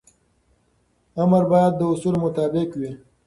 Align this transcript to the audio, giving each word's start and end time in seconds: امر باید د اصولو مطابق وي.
امر 1.21 1.43
باید 1.51 1.73
د 1.77 1.81
اصولو 1.91 2.17
مطابق 2.25 2.69
وي. 2.79 2.91